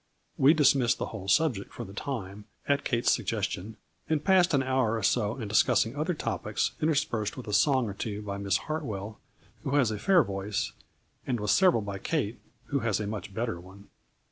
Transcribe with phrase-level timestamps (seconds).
[0.35, 3.77] We dismissed the whole subject for the time, at Kate's suggestion,
[4.09, 7.93] and passed an hour or so in discussing other topics, interspersed with a song or
[7.93, 9.19] two by Miss Hartwell,
[9.61, 10.71] who has a fair voice,
[11.27, 13.89] and with several by Kate, who has a much better one.